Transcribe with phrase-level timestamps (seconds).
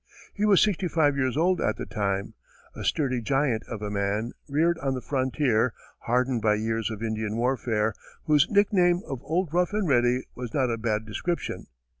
[0.33, 2.33] He was sixty five years old at the time,
[2.75, 7.37] a sturdy giant of a man, reared on the frontier, hardened by years of Indian
[7.37, 7.93] warfare,
[8.23, 11.67] whose nickname of "Old Rough and Ready" was not a bad description.